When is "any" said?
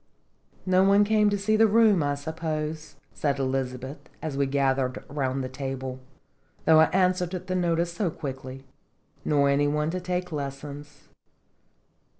9.47-9.67